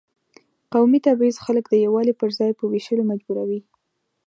[0.73, 3.59] قومي تبعیض خلک د یووالي پر ځای په وېشلو مجبوروي.